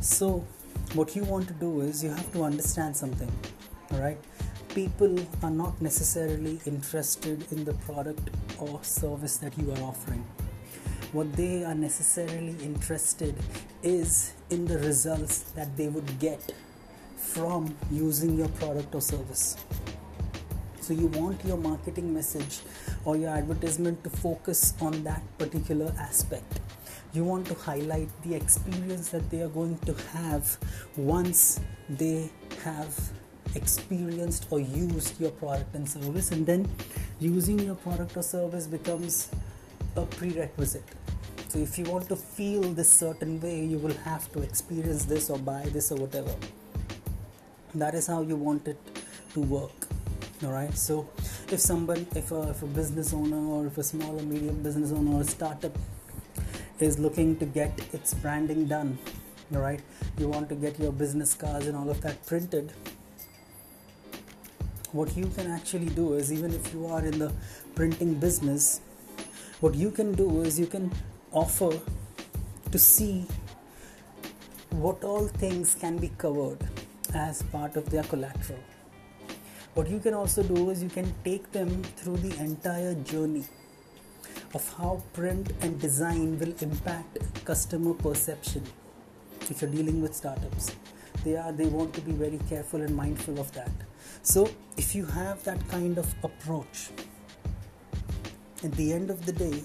So 0.00 0.46
what 0.94 1.16
you 1.16 1.24
want 1.24 1.48
to 1.48 1.54
do 1.54 1.80
is 1.80 2.04
you 2.04 2.10
have 2.10 2.32
to 2.32 2.44
understand 2.44 2.96
something 2.96 3.30
all 3.92 4.00
right? 4.00 4.18
People 4.74 5.18
are 5.42 5.50
not 5.50 5.80
necessarily 5.80 6.60
interested 6.66 7.50
in 7.50 7.64
the 7.64 7.74
product 7.74 8.30
or 8.58 8.78
service 8.82 9.38
that 9.38 9.56
you 9.58 9.72
are 9.72 9.82
offering 9.82 10.24
what 11.12 11.32
they 11.34 11.64
are 11.64 11.74
necessarily 11.74 12.54
interested 12.62 13.34
is 13.82 14.34
in 14.50 14.66
the 14.66 14.78
results 14.78 15.40
that 15.56 15.74
they 15.76 15.88
would 15.88 16.18
get 16.18 16.52
from 17.16 17.74
using 17.90 18.36
your 18.36 18.48
product 18.48 18.94
or 18.94 19.00
service. 19.00 19.56
So 20.80 20.92
you 20.94 21.06
want 21.08 21.44
your 21.44 21.56
marketing 21.56 22.12
message 22.12 22.60
or 23.04 23.16
your 23.16 23.30
advertisement 23.30 24.04
to 24.04 24.10
focus 24.10 24.74
on 24.80 25.02
that 25.04 25.22
particular 25.38 25.94
aspect. 25.98 26.60
You 27.12 27.24
want 27.24 27.46
to 27.46 27.54
highlight 27.54 28.08
the 28.22 28.34
experience 28.34 29.08
that 29.10 29.30
they 29.30 29.40
are 29.40 29.48
going 29.48 29.78
to 29.86 29.94
have 30.12 30.58
once 30.96 31.60
they 31.88 32.30
have 32.64 32.94
experienced 33.54 34.46
or 34.50 34.60
used 34.60 35.18
your 35.18 35.30
product 35.30 35.74
and 35.74 35.88
service 35.88 36.32
and 36.32 36.44
then 36.46 36.68
using 37.18 37.58
your 37.58 37.76
product 37.76 38.16
or 38.16 38.22
service 38.22 38.66
becomes 38.66 39.30
a 39.98 40.06
prerequisite. 40.06 40.84
So 41.48 41.58
if 41.58 41.78
you 41.78 41.84
want 41.84 42.08
to 42.08 42.16
feel 42.16 42.62
this 42.62 42.90
certain 42.90 43.40
way 43.40 43.64
you 43.64 43.78
will 43.78 43.94
have 44.04 44.30
to 44.32 44.42
experience 44.42 45.04
this 45.04 45.30
or 45.30 45.38
buy 45.38 45.62
this 45.72 45.90
or 45.92 45.96
whatever. 45.96 46.34
That 47.74 47.94
is 47.94 48.06
how 48.06 48.22
you 48.22 48.36
want 48.36 48.68
it 48.68 48.78
to 49.34 49.40
work. 49.40 49.88
All 50.44 50.52
right? 50.52 50.76
So 50.76 51.08
if 51.50 51.60
someone 51.60 52.06
if 52.14 52.32
a, 52.32 52.50
if 52.50 52.62
a 52.62 52.66
business 52.66 53.12
owner 53.12 53.44
or 53.54 53.66
if 53.66 53.78
a 53.78 53.82
small 53.82 54.18
or 54.18 54.22
medium 54.22 54.62
business 54.62 54.92
owner 54.92 55.20
or 55.20 55.24
startup 55.24 55.76
is 56.80 56.98
looking 56.98 57.36
to 57.36 57.46
get 57.46 57.80
its 57.92 58.14
branding 58.14 58.66
done 58.66 58.98
all 59.54 59.60
right? 59.60 59.80
You 60.18 60.28
want 60.28 60.48
to 60.50 60.54
get 60.54 60.78
your 60.78 60.92
business 60.92 61.34
cards 61.34 61.66
and 61.66 61.76
all 61.76 61.88
of 61.88 62.00
that 62.02 62.24
printed. 62.26 62.72
What 64.92 65.16
you 65.16 65.26
can 65.26 65.50
actually 65.50 65.86
do 65.86 66.14
is 66.14 66.32
even 66.32 66.52
if 66.52 66.72
you 66.72 66.86
are 66.86 67.04
in 67.04 67.18
the 67.18 67.32
printing 67.74 68.14
business 68.14 68.80
what 69.60 69.74
you 69.74 69.90
can 69.90 70.12
do 70.12 70.42
is 70.42 70.58
you 70.58 70.66
can 70.66 70.90
offer 71.32 71.70
to 72.70 72.78
see 72.78 73.26
what 74.70 75.02
all 75.02 75.26
things 75.26 75.74
can 75.74 75.96
be 75.96 76.10
covered 76.16 76.58
as 77.14 77.42
part 77.44 77.76
of 77.76 77.90
their 77.90 78.04
collateral. 78.04 78.60
What 79.74 79.88
you 79.88 79.98
can 79.98 80.14
also 80.14 80.42
do 80.42 80.70
is 80.70 80.82
you 80.82 80.88
can 80.88 81.12
take 81.24 81.50
them 81.52 81.82
through 81.96 82.18
the 82.18 82.38
entire 82.38 82.94
journey 82.94 83.44
of 84.54 84.74
how 84.76 85.02
print 85.12 85.52
and 85.60 85.80
design 85.80 86.38
will 86.38 86.54
impact 86.60 87.18
customer 87.44 87.94
perception. 87.94 88.62
If 89.50 89.62
you're 89.62 89.70
dealing 89.70 90.00
with 90.02 90.14
startups 90.14 90.76
they 91.24 91.36
are 91.36 91.52
they 91.52 91.66
want 91.66 91.92
to 91.94 92.00
be 92.00 92.12
very 92.12 92.38
careful 92.48 92.80
and 92.80 92.94
mindful 92.94 93.40
of 93.40 93.52
that. 93.52 93.72
So 94.22 94.48
if 94.76 94.94
you 94.94 95.04
have 95.06 95.42
that 95.44 95.68
kind 95.68 95.98
of 95.98 96.14
approach 96.22 96.90
at 98.64 98.72
the 98.72 98.92
end 98.92 99.10
of 99.10 99.24
the 99.24 99.32
day 99.32 99.62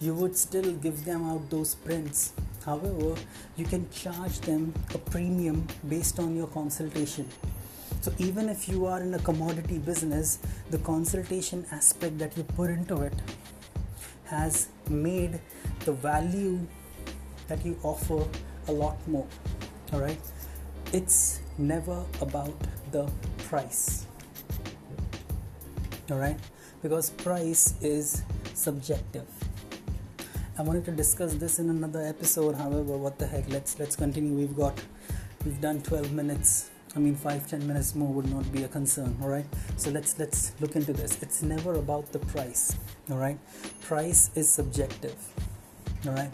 you 0.00 0.14
would 0.14 0.36
still 0.36 0.72
give 0.72 1.04
them 1.04 1.28
out 1.30 1.48
those 1.50 1.74
prints. 1.74 2.32
However 2.64 3.14
you 3.56 3.64
can 3.64 3.88
charge 3.90 4.40
them 4.40 4.74
a 4.94 4.98
premium 4.98 5.66
based 5.88 6.18
on 6.18 6.36
your 6.36 6.46
consultation. 6.48 7.28
So 8.00 8.12
even 8.18 8.48
if 8.48 8.68
you 8.68 8.86
are 8.86 9.00
in 9.00 9.14
a 9.14 9.18
commodity 9.18 9.78
business 9.78 10.38
the 10.70 10.78
consultation 10.78 11.64
aspect 11.70 12.18
that 12.18 12.36
you 12.36 12.42
put 12.42 12.70
into 12.70 13.02
it 13.02 13.14
has 14.26 14.68
made 14.88 15.40
the 15.84 15.92
value 15.92 16.66
that 17.48 17.64
you 17.64 17.78
offer 17.82 18.26
a 18.68 18.72
lot 18.72 18.96
more 19.08 19.26
all 19.92 20.00
right? 20.00 20.20
It's 20.92 21.40
never 21.58 22.04
about 22.20 22.54
the 22.92 23.10
price 23.48 24.06
all 26.10 26.18
right 26.18 26.38
because 26.84 27.08
price 27.26 27.62
is 27.80 28.22
subjective 28.52 29.26
i 30.58 30.62
wanted 30.62 30.84
to 30.84 30.92
discuss 30.92 31.32
this 31.42 31.58
in 31.58 31.70
another 31.70 32.02
episode 32.02 32.54
however 32.54 32.98
what 33.04 33.18
the 33.18 33.26
heck 33.26 33.48
let's 33.48 33.78
let's 33.78 33.96
continue 33.96 34.34
we've 34.34 34.54
got 34.54 34.78
we've 35.46 35.60
done 35.62 35.80
12 35.80 36.12
minutes 36.12 36.70
I 36.96 37.00
mean, 37.00 37.16
five 37.16 37.48
ten 37.48 37.66
minutes 37.66 37.96
more 37.96 38.12
would 38.12 38.30
not 38.30 38.52
be 38.52 38.62
a 38.62 38.68
concern. 38.68 39.16
All 39.20 39.28
right. 39.28 39.46
So 39.76 39.90
let's 39.90 40.16
let's 40.16 40.52
look 40.60 40.76
into 40.76 40.92
this. 40.92 41.20
It's 41.22 41.42
never 41.42 41.74
about 41.74 42.12
the 42.12 42.20
price. 42.20 42.76
All 43.10 43.16
right. 43.16 43.36
Price 43.80 44.30
is 44.36 44.48
subjective. 44.48 45.16
All 46.06 46.12
right. 46.12 46.30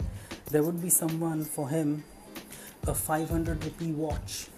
There 0.51 0.61
would 0.61 0.79
be 0.79 0.91
someone 0.91 1.45
for 1.45 1.67
him 1.67 2.03
a 2.85 2.93
500 2.93 3.63
rupee 3.63 3.91
watch 3.91 4.49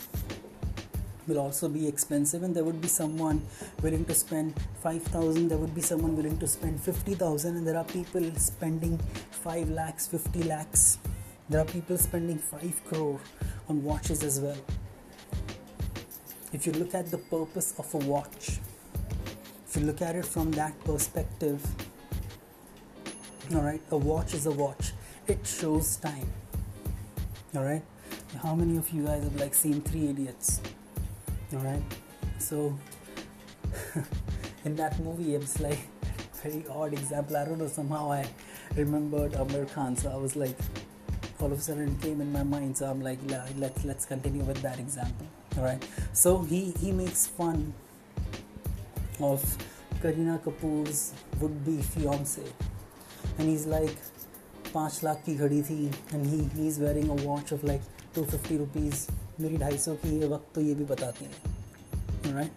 will 1.27 1.39
also 1.39 1.70
be 1.70 1.88
expensive 1.88 2.44
and 2.44 2.56
there 2.56 2.63
would 2.63 2.82
be 2.82 2.88
someone 2.88 3.42
willing 3.82 4.06
to 4.06 4.13
spend 4.13 4.53
5000 4.82 5.48
there 5.48 5.58
would 5.58 5.75
be 5.75 5.82
someone 5.82 6.15
willing 6.15 6.38
to 6.38 6.48
spend 6.48 6.80
50000 6.82 7.58
and 7.58 7.68
there 7.68 7.77
are 7.77 7.86
people 7.86 8.24
spending 8.36 8.98
5 9.32 9.70
lakhs 9.70 10.08
50 10.08 10.44
lakhs 10.44 10.98
there 11.50 11.62
are 11.62 11.65
people 11.65 11.98
spending 11.98 12.38
5 12.38 12.86
crore 12.86 13.20
on 13.70 13.84
watches 13.84 14.24
as 14.24 14.39
well 14.39 14.58
if 16.53 16.68
you 16.68 16.74
look 16.74 16.94
at 16.94 17.10
the 17.10 17.18
purpose 17.18 17.74
of 17.80 17.92
a 17.96 17.98
watch, 17.98 18.60
if 19.68 19.75
you 19.75 19.82
look 19.82 20.03
at 20.03 20.15
it 20.15 20.24
from 20.24 20.51
that 20.51 20.80
perspective, 20.86 21.65
all 23.56 23.62
right, 23.62 23.82
a 23.89 23.98
watch 23.98 24.36
is 24.36 24.46
a 24.46 24.51
watch, 24.51 24.94
it 25.27 25.39
shows 25.48 25.96
time, 25.98 26.32
all 27.56 27.63
right. 27.63 27.82
How 28.44 28.53
many 28.53 28.77
of 28.77 28.89
you 28.92 29.06
guys 29.06 29.24
have 29.24 29.36
like 29.39 29.56
seen 29.56 29.82
Three 29.82 30.10
Idiots? 30.10 30.62
alright. 31.53 31.81
So 32.39 32.77
in 34.65 34.75
that 34.75 35.00
movie 35.00 35.36
it's 35.36 35.60
like 35.60 35.79
very 36.43 36.65
odd 36.69 36.93
example. 36.93 37.38
I 37.38 37.45
don't 37.45 37.60
know 37.60 37.67
somehow 37.67 38.12
i 38.12 38.25
remembered 38.75 39.33
Aamir 39.33 39.72
Khan. 39.74 39.95
So 39.95 40.10
i 40.10 40.15
was 40.15 40.36
like 40.36 40.57
all 41.39 41.51
of 41.51 41.60
a 41.60 41.62
sudden 41.62 41.89
it 41.89 42.01
came 42.01 42.22
in 42.22 42.31
my 42.31 42.43
mind. 42.43 42.77
So 42.77 42.86
i'm 42.88 43.01
like 43.01 43.19
let's 43.57 43.86
let's 43.86 44.05
continue 44.05 44.43
with 44.43 44.62
that 44.62 44.79
example. 44.79 45.27
All 45.57 45.63
right 45.63 45.83
so 46.13 46.41
he 46.41 46.74
he 46.79 46.91
makes 46.91 47.27
fun 47.27 47.74
of 49.19 49.41
Kareena 50.01 50.39
Kapoor's 50.41 51.13
would 51.39 51.63
be 51.65 51.81
fiance. 51.81 52.43
And 53.38 53.50
he's 53.50 53.65
like 53.65 53.95
5 54.74 55.03
lakh 55.03 55.25
ki 55.25 55.36
ghadi 55.36 55.63
thi 55.65 55.91
and 56.13 56.25
he 56.25 56.39
he's 56.60 56.79
wearing 56.79 57.10
a 57.10 57.17
watch 57.27 57.51
of 57.51 57.63
like 57.63 57.81
250 58.15 58.57
rupees. 58.57 59.07
मेरी 59.40 59.57
250 59.57 59.97
की 60.02 60.18
ये 60.21 60.28
वक्त 60.35 60.54
तो 60.54 60.61
ये 60.61 60.75
भी 60.75 60.85
बताती 60.92 61.25
है 61.25 62.35
right 62.37 62.52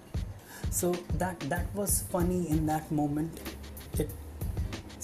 so 0.78 0.92
that 1.24 1.44
that 1.56 1.76
was 1.80 1.98
funny 2.14 2.40
in 2.56 2.66
that 2.70 2.92
moment 3.00 3.42
it 4.04 4.10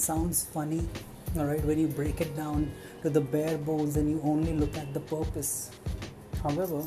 sounds 0.05 0.46
funny 0.55 0.81
all 1.38 1.50
right 1.51 1.67
when 1.72 1.84
you 1.84 1.89
break 2.00 2.24
it 2.27 2.36
down 2.38 2.69
to 3.03 3.12
the 3.17 3.25
bare 3.36 3.57
bones 3.72 4.00
and 4.01 4.15
you 4.15 4.22
only 4.36 4.55
look 4.63 4.79
at 4.84 4.93
the 5.00 5.03
purpose 5.15 5.53
however 6.46 6.81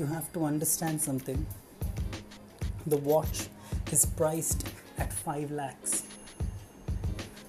you 0.00 0.06
have 0.06 0.32
to 0.32 0.46
understand 0.46 1.00
something. 1.00 1.46
The 2.86 2.96
watch 2.96 3.48
is 3.92 4.06
priced 4.06 4.66
at 4.96 5.12
5 5.12 5.50
lakhs 5.50 6.04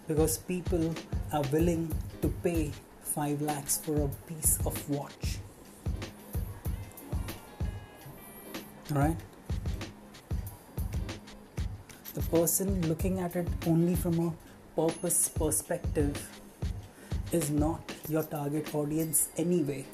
because 0.07 0.37
people 0.37 0.93
are 1.31 1.43
willing 1.53 1.89
to 2.21 2.27
pay 2.43 2.71
5 3.03 3.41
lakhs 3.41 3.77
for 3.77 3.95
a 4.01 4.09
piece 4.27 4.59
of 4.65 4.89
watch. 4.89 5.34
Alright? 8.92 9.16
The 12.14 12.22
person 12.22 12.88
looking 12.88 13.18
at 13.18 13.34
it 13.34 13.48
only 13.66 13.96
from 13.96 14.18
a 14.20 14.32
purpose 14.76 15.28
perspective 15.28 16.30
is 17.32 17.50
not 17.50 17.92
your 18.08 18.22
target 18.22 18.72
audience 18.74 19.28
anyway. 19.36 19.84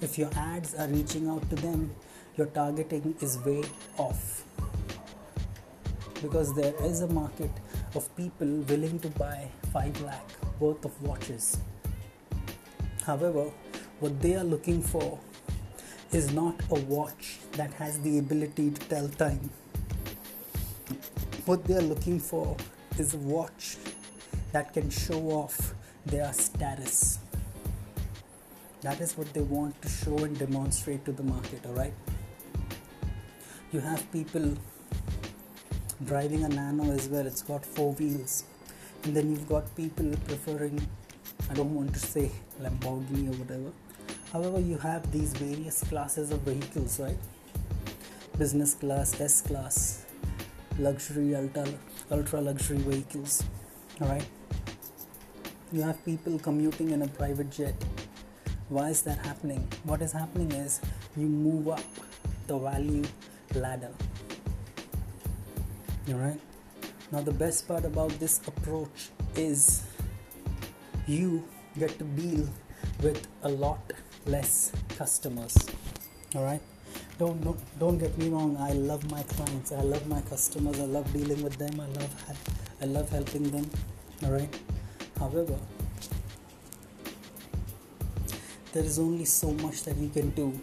If 0.00 0.16
your 0.16 0.30
ads 0.36 0.74
are 0.76 0.86
reaching 0.86 1.28
out 1.28 1.48
to 1.50 1.56
them 1.56 1.90
your 2.36 2.46
targeting 2.46 3.14
is 3.20 3.36
way 3.44 3.62
off. 3.98 4.44
Because 6.22 6.54
there 6.54 6.74
is 6.84 7.00
a 7.00 7.08
market 7.08 7.50
of 7.94 8.14
people 8.16 8.46
willing 8.68 9.00
to 9.00 9.08
buy 9.08 9.48
5 9.72 10.00
lakh 10.02 10.30
worth 10.60 10.84
of 10.84 11.02
watches. 11.02 11.58
However 13.04 13.50
what 13.98 14.22
they 14.22 14.36
are 14.36 14.44
looking 14.44 14.80
for 14.80 15.18
is 16.12 16.32
not 16.32 16.54
a 16.70 16.74
watch 16.80 17.38
that 17.52 17.72
has 17.74 18.00
the 18.00 18.18
ability 18.18 18.70
to 18.70 18.80
tell 18.88 19.08
time. 19.08 19.50
What 21.46 21.64
they 21.64 21.74
are 21.74 21.82
looking 21.82 22.18
for 22.18 22.56
is 22.98 23.14
a 23.14 23.18
watch 23.18 23.76
that 24.52 24.72
can 24.72 24.90
show 24.90 25.20
off 25.30 25.74
their 26.06 26.32
status. 26.32 27.18
That 28.82 29.00
is 29.00 29.16
what 29.16 29.32
they 29.34 29.42
want 29.42 29.80
to 29.82 29.88
show 29.88 30.18
and 30.18 30.38
demonstrate 30.38 31.04
to 31.04 31.12
the 31.12 31.22
market 31.22 31.64
all 31.66 31.74
right? 31.74 31.92
You 33.72 33.80
have 33.80 34.10
people 34.10 34.56
driving 36.04 36.44
a 36.44 36.48
nano 36.48 36.90
as 36.92 37.08
well. 37.08 37.26
It's 37.26 37.42
got 37.42 37.64
four 37.64 37.92
wheels. 37.92 38.44
And 39.04 39.16
then 39.16 39.30
you've 39.30 39.48
got 39.48 39.74
people 39.76 40.10
preferring 40.26 40.80
i 41.50 41.54
don't 41.54 41.74
want 41.74 41.92
to 41.92 41.98
say 41.98 42.30
lamborghini 42.62 43.28
or 43.28 43.36
whatever 43.42 43.72
however 44.32 44.60
you 44.60 44.78
have 44.78 45.10
these 45.12 45.32
various 45.32 45.82
classes 45.84 46.30
of 46.30 46.40
vehicles 46.40 47.00
right? 47.00 47.18
Business 48.38 48.74
class 48.74 49.20
s 49.20 49.42
class 49.42 50.06
luxury 50.78 51.34
ultra 51.34 51.66
ultra 52.10 52.40
luxury 52.40 52.78
vehicles 52.78 53.42
all 54.00 54.08
right 54.08 54.26
you 55.72 55.82
have 55.82 56.04
people 56.04 56.38
commuting 56.38 56.90
in 56.90 57.02
a 57.02 57.06
private 57.06 57.48
jet. 57.48 57.74
Why 58.70 58.88
is 58.88 59.02
that 59.02 59.18
happening? 59.24 59.68
What 59.84 60.02
is 60.02 60.10
happening 60.10 60.50
is 60.50 60.80
you 61.16 61.26
move 61.26 61.68
up 61.68 61.84
the 62.46 62.58
value 62.58 63.04
ladder 63.54 63.90
all 66.08 66.14
right 66.14 66.40
now 67.12 67.20
the 67.20 67.32
best 67.32 67.66
part 67.68 67.84
about 67.84 68.10
this 68.18 68.40
approach 68.46 69.10
is 69.36 69.84
you 71.06 71.44
get 71.78 71.96
to 71.98 72.04
deal 72.04 72.48
with 73.02 73.26
a 73.42 73.48
lot 73.48 73.92
less 74.26 74.72
customers. 74.96 75.56
All 76.34 76.44
right? 76.44 76.62
Don't 77.18 77.42
don't 77.42 77.78
don't 77.78 77.98
get 77.98 78.16
me 78.18 78.28
wrong. 78.28 78.56
I 78.58 78.72
love 78.72 79.10
my 79.10 79.22
clients. 79.22 79.72
I 79.72 79.82
love 79.82 80.06
my 80.08 80.20
customers. 80.22 80.80
I 80.80 80.84
love 80.84 81.12
dealing 81.12 81.42
with 81.42 81.56
them. 81.56 81.80
I 81.80 81.86
love 81.98 82.12
i 82.82 82.84
love 82.86 83.08
helping 83.10 83.50
them. 83.50 83.68
All 84.24 84.32
right? 84.32 84.54
However 85.18 85.58
there 88.72 88.84
is 88.84 88.98
only 88.98 89.24
so 89.24 89.50
much 89.52 89.82
that 89.82 89.96
you 89.96 90.08
can 90.08 90.30
do. 90.30 90.58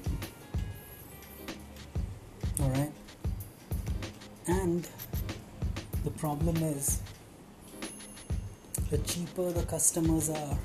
All 2.61 2.69
right? 2.69 2.91
And 4.47 4.87
the 6.05 6.11
problem 6.11 6.55
is 6.57 7.01
the 8.89 8.97
cheaper 8.99 9.51
the 9.51 9.63
customers 9.63 10.29
are 10.29 10.57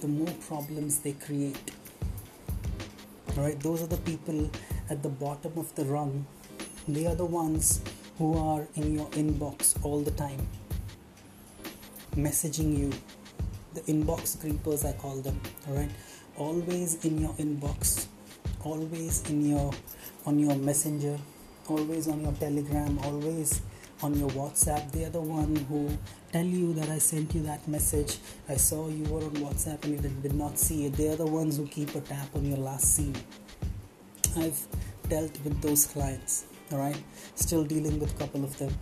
the 0.00 0.08
more 0.08 0.34
problems 0.48 0.98
they 0.98 1.12
create 1.12 1.70
right 3.36 3.58
those 3.60 3.82
are 3.82 3.86
the 3.86 3.98
people 3.98 4.50
at 4.90 5.02
the 5.02 5.08
bottom 5.08 5.52
of 5.56 5.74
the 5.74 5.84
rung. 5.84 6.26
They 6.86 7.06
are 7.06 7.14
the 7.14 7.24
ones 7.24 7.80
who 8.18 8.36
are 8.38 8.66
in 8.74 8.94
your 8.94 9.06
inbox 9.10 9.74
all 9.82 10.00
the 10.02 10.10
time 10.12 10.46
messaging 12.16 12.78
you. 12.78 12.92
The 13.74 13.80
inbox 13.92 14.40
creepers 14.40 14.84
i 14.84 14.92
call 14.92 15.16
them 15.16 15.40
right? 15.68 15.90
Always 16.36 17.04
in 17.04 17.18
your 17.18 17.32
inbox 17.34 18.06
always 18.64 19.28
in 19.28 19.44
your 19.50 19.72
on 20.26 20.38
your 20.38 20.54
messenger 20.56 21.18
always 21.68 22.08
on 22.08 22.20
your 22.20 22.32
telegram 22.32 22.98
always 23.00 23.60
on 24.04 24.14
your 24.18 24.30
whatsapp. 24.30 24.90
They 24.92 25.04
are 25.04 25.10
the 25.10 25.20
one 25.20 25.56
who 25.68 25.88
tell 26.32 26.44
you 26.44 26.74
that 26.74 26.88
i 26.90 26.98
sent 26.98 27.34
you 27.34 27.42
that 27.44 27.66
message. 27.66 28.18
I 28.48 28.56
saw 28.56 28.88
you 28.88 29.04
were 29.04 29.24
on 29.24 29.36
whatsapp 29.46 29.82
and 29.84 29.94
you 29.94 30.10
did 30.26 30.34
not 30.34 30.58
see 30.58 30.86
it. 30.86 30.92
They 30.92 31.08
are 31.08 31.16
the 31.16 31.26
ones 31.26 31.56
who 31.56 31.66
keep 31.66 31.94
a 31.94 32.00
tap 32.00 32.28
on 32.34 32.44
your 32.44 32.58
last 32.58 32.94
seen 32.94 33.14
i've 34.36 34.66
dealt 35.08 35.32
with 35.44 35.60
those 35.62 35.86
clients 35.86 36.46
all 36.72 36.78
right? 36.78 36.96
Still 37.36 37.64
dealing 37.64 38.00
with 38.00 38.14
a 38.14 38.18
couple 38.18 38.42
of 38.42 38.56
them. 38.58 38.72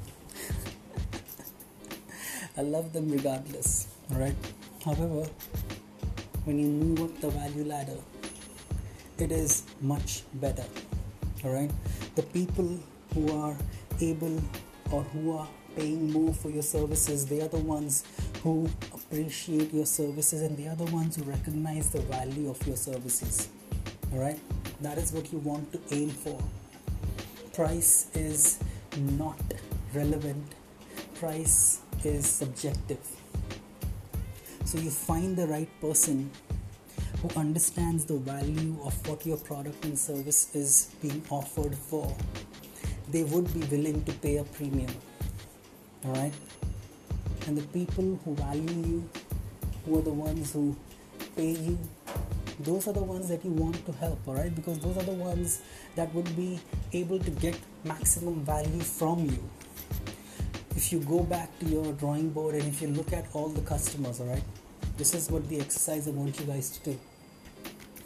I 2.57 2.63
love 2.63 2.93
them 2.93 3.11
regardless 3.11 3.89
all 4.11 4.19
right? 4.19 4.35
However 4.85 5.29
when 6.45 6.59
you 6.59 6.69
move 6.69 7.03
up 7.03 7.21
the 7.21 7.31
value 7.31 7.65
ladder, 7.65 7.99
it 9.19 9.31
is 9.31 9.63
much 9.81 10.23
better. 10.35 10.65
Alright, 11.45 11.71
the 12.17 12.23
people 12.23 12.79
who 13.15 13.39
are 13.39 13.57
able 14.01 14.43
or 14.91 15.03
who 15.03 15.37
are 15.37 15.49
paying 15.77 16.11
more 16.11 16.35
for 16.35 16.51
your 16.51 16.63
services, 16.63 17.27
they 17.27 17.41
are 17.41 17.49
the 17.49 17.59
ones 17.59 18.05
who 18.43 18.69
appreciate 18.93 19.73
your 19.73 19.87
services 19.87 20.43
and 20.43 20.57
they 20.57 20.67
are 20.67 20.77
the 20.77 20.91
ones 20.93 21.17
who 21.17 21.23
recognize 21.23 21.91
the 21.91 22.01
value 22.01 22.51
of 22.51 22.67
your 22.67 22.77
services. 22.77 23.49
Alright, 24.13 24.41
that 24.81 24.99
is 24.99 25.13
what 25.13 25.33
you 25.33 25.39
want 25.39 25.73
to 25.73 25.81
aim 25.95 26.11
for. 26.11 26.39
Price 27.55 28.09
is 28.15 28.59
not 28.97 29.41
relevant, 29.95 30.55
price 31.15 31.81
is 32.05 32.27
subjective 32.27 32.99
so 34.73 34.79
you 34.79 34.91
find 34.91 35.37
the 35.37 35.47
right 35.47 35.69
person 35.83 36.31
who 37.21 37.29
understands 37.39 38.07
the 38.07 38.17
value 38.17 38.75
of 38.83 39.07
what 39.07 39.27
your 39.27 39.37
product 39.37 39.85
and 39.85 39.99
service 39.99 40.55
is 40.55 40.95
being 41.03 41.23
offered 41.29 41.75
for. 41.75 42.17
They 43.13 43.23
would 43.23 43.53
be 43.55 43.61
willing 43.75 44.03
to 44.05 44.13
pay 44.15 44.39
a 44.39 44.45
premium. 44.45 44.91
Alright? 46.05 46.35
And 47.47 47.57
the 47.57 47.67
people 47.69 48.19
who 48.25 48.35
value 48.35 48.83
you, 48.89 49.09
who 49.85 49.99
are 49.99 50.03
the 50.03 50.13
ones 50.13 50.53
who 50.53 50.77
pay 51.37 51.51
you, 51.51 51.79
those 52.61 52.89
are 52.89 52.93
the 52.93 53.03
ones 53.03 53.29
that 53.29 53.45
you 53.45 53.53
want 53.53 53.85
to 53.87 53.93
help, 53.93 54.27
alright? 54.27 54.55
Because 54.55 54.79
those 54.81 54.97
are 54.97 55.05
the 55.05 55.13
ones 55.13 55.63
that 55.95 56.13
would 56.15 56.35
be 56.37 56.59
able 56.93 57.19
to 57.19 57.31
get 57.31 57.59
maximum 57.85 58.45
value 58.45 58.81
from 58.81 59.27
you 59.27 59.43
if 60.77 60.93
you 60.93 61.01
go 61.01 61.21
back 61.23 61.49
to 61.61 61.67
your 61.67 61.93
drawing 61.95 62.31
board 62.31 62.55
and 62.55 62.65
if 62.65 62.81
you 62.83 62.89
look 62.89 63.13
at 63.13 63.27
all 63.35 63.49
the 63.49 63.61
customers 63.61 64.21
all 64.21 64.27
right 64.27 64.43
this 64.97 65.15
is 65.15 65.31
what 65.31 65.49
the 65.49 65.59
exercise 65.59 66.07
I 66.07 66.11
want 66.11 66.39
you 66.39 66.47
guys 66.47 66.71
to 66.71 66.91
do. 66.91 67.01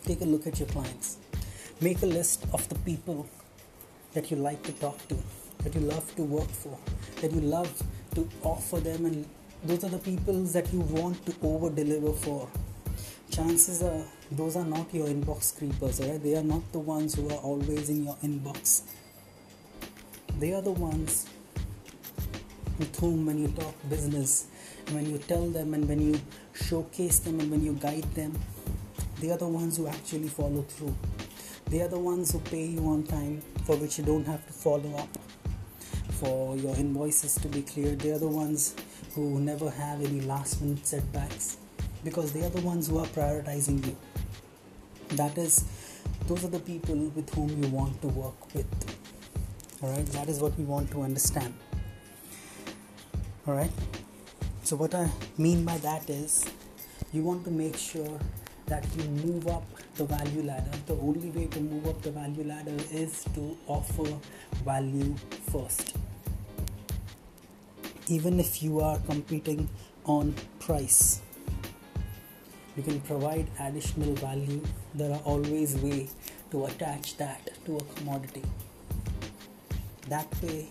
Take 0.04 0.20
a 0.20 0.24
look 0.24 0.46
at 0.46 0.58
your 0.60 0.68
clients. 0.68 1.16
Make 1.80 2.02
a 2.02 2.06
list 2.06 2.46
of 2.52 2.66
the 2.68 2.76
people 2.76 3.28
that 4.16 4.30
you 4.30 4.36
like 4.38 4.62
to 4.62 4.72
talk 4.72 4.96
to, 5.08 5.16
that 5.62 5.74
you 5.74 5.82
love 5.82 6.14
to 6.16 6.22
work 6.22 6.48
for, 6.48 6.78
that 7.20 7.30
you 7.32 7.40
love 7.42 7.70
to 8.14 8.26
offer 8.42 8.80
them, 8.80 9.04
and 9.04 9.26
those 9.62 9.84
are 9.84 9.90
the 9.90 9.98
people 9.98 10.42
that 10.44 10.72
you 10.72 10.80
want 10.80 11.24
to 11.26 11.34
over 11.42 11.68
deliver 11.68 12.14
for. 12.14 12.48
Chances 13.30 13.82
are 13.82 14.04
those 14.30 14.56
are 14.56 14.64
not 14.64 14.92
your 14.94 15.06
inbox 15.08 15.58
creepers, 15.58 16.00
alright? 16.00 16.22
They 16.22 16.34
are 16.34 16.42
not 16.42 16.72
the 16.72 16.78
ones 16.78 17.14
who 17.14 17.28
are 17.28 17.42
always 17.50 17.90
in 17.90 18.04
your 18.04 18.16
inbox. 18.24 18.84
They 20.38 20.54
are 20.54 20.62
the 20.62 20.72
ones 20.72 21.28
with 22.78 22.98
whom, 22.98 23.26
when 23.26 23.38
you 23.38 23.48
talk 23.48 23.74
business, 23.90 24.46
when 24.92 25.10
you 25.10 25.18
tell 25.18 25.46
them 25.50 25.74
and 25.74 25.86
when 25.86 26.00
you 26.00 26.18
showcase 26.54 27.18
them 27.18 27.38
and 27.40 27.50
when 27.50 27.62
you 27.62 27.74
guide 27.74 28.08
them, 28.14 28.32
they 29.20 29.30
are 29.30 29.36
the 29.36 29.48
ones 29.48 29.76
who 29.76 29.86
actually 29.88 30.28
follow 30.28 30.62
through. 30.62 30.96
They 31.68 31.80
are 31.82 31.88
the 31.88 31.98
ones 31.98 32.32
who 32.32 32.38
pay 32.40 32.64
you 32.64 32.80
on 32.86 33.02
time, 33.04 33.42
for 33.64 33.76
which 33.76 33.98
you 33.98 34.04
don't 34.04 34.26
have 34.26 34.46
to 34.46 34.52
follow 34.52 34.94
up. 34.96 35.08
For 36.20 36.56
your 36.56 36.74
invoices 36.76 37.34
to 37.36 37.48
be 37.48 37.62
cleared, 37.62 38.00
they 38.00 38.10
are 38.12 38.18
the 38.18 38.28
ones 38.28 38.74
who 39.14 39.40
never 39.40 39.70
have 39.70 40.00
any 40.00 40.20
last 40.20 40.62
minute 40.62 40.86
setbacks 40.86 41.56
because 42.04 42.32
they 42.32 42.44
are 42.44 42.50
the 42.50 42.60
ones 42.60 42.88
who 42.88 42.98
are 42.98 43.06
prioritizing 43.06 43.84
you. 43.86 43.96
That 45.16 45.36
is, 45.38 45.64
those 46.26 46.44
are 46.44 46.48
the 46.48 46.60
people 46.60 46.94
with 46.94 47.32
whom 47.34 47.62
you 47.62 47.68
want 47.68 48.00
to 48.02 48.08
work 48.08 48.54
with. 48.54 48.66
Alright, 49.82 50.06
that 50.06 50.28
is 50.28 50.40
what 50.40 50.56
we 50.56 50.64
want 50.64 50.90
to 50.92 51.02
understand. 51.02 51.52
Alright, 53.46 53.72
so, 54.66 54.74
what 54.74 54.96
I 54.96 55.08
mean 55.38 55.64
by 55.64 55.78
that 55.78 56.10
is 56.10 56.44
you 57.12 57.22
want 57.22 57.44
to 57.44 57.52
make 57.52 57.76
sure 57.76 58.18
that 58.66 58.84
you 58.96 59.04
move 59.04 59.46
up 59.48 59.64
the 59.94 60.04
value 60.04 60.42
ladder. 60.42 60.70
The 60.86 60.94
only 60.94 61.30
way 61.30 61.46
to 61.46 61.60
move 61.60 61.86
up 61.86 62.02
the 62.02 62.10
value 62.10 62.44
ladder 62.44 62.76
is 62.90 63.24
to 63.34 63.56
offer 63.66 64.12
value 64.64 65.14
first. 65.50 65.96
Even 68.08 68.38
if 68.38 68.62
you 68.62 68.80
are 68.80 68.98
competing 69.00 69.68
on 70.04 70.34
price, 70.60 71.20
you 72.76 72.82
can 72.82 73.00
provide 73.00 73.46
additional 73.60 74.14
value. 74.14 74.60
There 74.94 75.12
are 75.12 75.22
always 75.24 75.76
ways 75.76 76.14
to 76.50 76.66
attach 76.66 77.16
that 77.16 77.50
to 77.64 77.76
a 77.76 77.84
commodity. 77.94 78.42
That 80.08 80.26
way, 80.42 80.68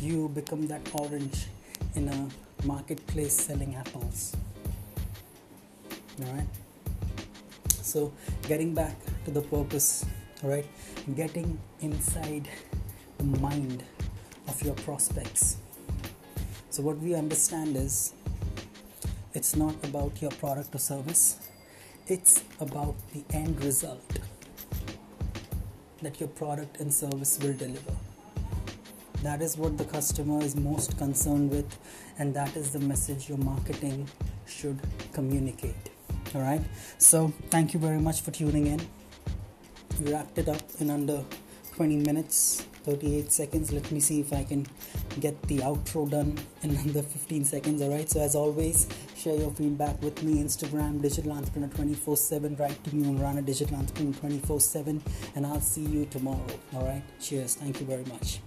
you 0.00 0.28
become 0.28 0.66
that 0.68 0.82
orange 0.94 1.46
in 1.94 2.08
a 2.08 2.28
marketplace 2.64 3.34
selling 3.34 3.74
apples. 3.74 4.36
Alright? 6.22 6.46
So, 7.82 8.12
getting 8.42 8.74
back 8.74 8.96
to 9.24 9.30
the 9.30 9.42
purpose, 9.42 10.04
right? 10.42 10.66
Getting 11.16 11.58
inside 11.80 12.48
the 13.18 13.24
mind 13.24 13.82
of 14.48 14.62
your 14.62 14.74
prospects. 14.74 15.56
So, 16.70 16.82
what 16.82 16.98
we 16.98 17.14
understand 17.14 17.76
is 17.76 18.12
it's 19.34 19.56
not 19.56 19.74
about 19.84 20.20
your 20.20 20.30
product 20.32 20.74
or 20.74 20.78
service, 20.78 21.38
it's 22.06 22.44
about 22.60 22.94
the 23.12 23.24
end 23.34 23.62
result 23.64 24.18
that 26.02 26.18
your 26.20 26.28
product 26.28 26.80
and 26.80 26.92
service 26.92 27.38
will 27.42 27.52
deliver 27.54 27.92
that 29.22 29.42
is 29.42 29.58
what 29.58 29.76
the 29.76 29.84
customer 29.84 30.42
is 30.42 30.56
most 30.56 30.96
concerned 30.96 31.50
with 31.50 31.78
and 32.18 32.32
that 32.34 32.56
is 32.56 32.70
the 32.70 32.78
message 32.78 33.28
your 33.28 33.36
marketing 33.38 34.08
should 34.46 34.80
communicate 35.12 35.90
all 36.34 36.42
right? 36.42 36.62
So 36.98 37.32
thank 37.50 37.74
you 37.74 37.80
very 37.80 37.98
much 37.98 38.20
for 38.22 38.30
tuning 38.30 38.66
in. 38.66 38.80
We 40.00 40.12
wrapped 40.12 40.38
it 40.38 40.48
up 40.48 40.62
in 40.78 40.90
under 40.90 41.24
20 41.76 41.96
minutes 41.96 42.66
38 42.84 43.30
seconds. 43.30 43.72
Let 43.72 43.90
me 43.92 44.00
see 44.00 44.20
if 44.20 44.32
i 44.32 44.42
can 44.42 44.66
get 45.20 45.40
the 45.42 45.58
outro 45.58 46.08
done 46.10 46.38
in 46.62 46.76
under 46.76 47.02
15 47.02 47.44
seconds 47.44 47.82
all 47.82 47.90
right? 47.90 48.08
So 48.08 48.20
as 48.20 48.34
always 48.34 48.88
share 49.16 49.36
your 49.36 49.50
feedback 49.50 50.00
with 50.02 50.22
me 50.22 50.42
instagram 50.42 51.02
digital 51.02 51.32
entrepreneur 51.32 51.68
24 51.68 52.16
7 52.16 52.56
write 52.56 52.82
to 52.84 52.94
me 52.94 53.06
on 53.08 53.20
rana 53.20 53.42
digital 53.42 53.76
entrepreneur 53.76 54.14
24 54.14 54.60
7 54.60 55.02
and 55.34 55.46
i'll 55.46 55.60
see 55.60 55.82
you 55.82 56.06
tomorrow 56.06 56.46
all 56.74 56.86
right? 56.86 57.02
Cheers. 57.20 57.56
Thank 57.56 57.80
you 57.80 57.86
very 57.86 58.04
much 58.04 58.40